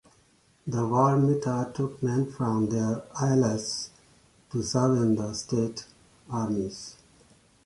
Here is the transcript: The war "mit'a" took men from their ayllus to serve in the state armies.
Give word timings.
The 0.65 0.87
war 0.87 1.15
"mit'a" 1.15 1.71
took 1.75 2.01
men 2.01 2.31
from 2.31 2.69
their 2.71 3.03
ayllus 3.21 3.89
to 4.51 4.63
serve 4.63 4.97
in 4.97 5.15
the 5.15 5.31
state 5.35 5.85
armies. 6.27 6.95